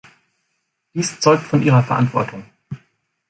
Dies 0.95 1.19
zeugt 1.19 1.43
von 1.43 1.61
ihrer 1.61 1.83
Verantwortung. 1.83 2.43